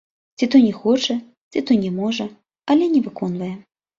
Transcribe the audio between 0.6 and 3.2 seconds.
не хоча, ці то не можа, але не